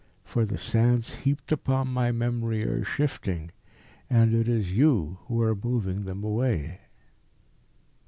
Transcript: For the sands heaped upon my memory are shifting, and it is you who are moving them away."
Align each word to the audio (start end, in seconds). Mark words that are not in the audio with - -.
For 0.23 0.45
the 0.45 0.57
sands 0.57 1.13
heaped 1.13 1.51
upon 1.51 1.89
my 1.89 2.11
memory 2.11 2.63
are 2.65 2.83
shifting, 2.83 3.51
and 4.09 4.33
it 4.33 4.47
is 4.49 4.75
you 4.75 5.19
who 5.27 5.43
are 5.43 5.53
moving 5.53 6.05
them 6.05 6.23
away." 6.23 6.79